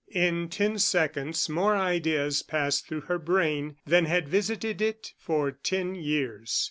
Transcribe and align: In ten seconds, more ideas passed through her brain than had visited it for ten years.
In 0.15 0.49
ten 0.49 0.79
seconds, 0.79 1.47
more 1.47 1.75
ideas 1.77 2.41
passed 2.41 2.87
through 2.87 3.01
her 3.01 3.19
brain 3.19 3.75
than 3.85 4.05
had 4.05 4.27
visited 4.27 4.81
it 4.81 5.13
for 5.19 5.51
ten 5.51 5.93
years. 5.93 6.59